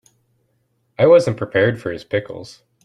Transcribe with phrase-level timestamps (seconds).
[0.97, 2.63] I wasn't prepared for his pickles.